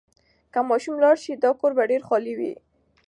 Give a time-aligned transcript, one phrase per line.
[0.53, 2.53] که ماشوم لاړ شي، دا کور به ډېر خالي وي.